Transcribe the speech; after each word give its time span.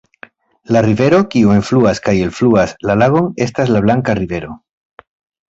La 0.75 0.79
rivero, 0.85 1.19
kiu 1.35 1.51
enfluas 1.55 2.01
kaj 2.07 2.15
elfluas 2.29 2.73
la 2.91 2.97
lagon, 3.03 3.29
estas 3.47 3.71
la 3.77 3.85
Blanka 3.87 4.19
rivero. 4.23 4.59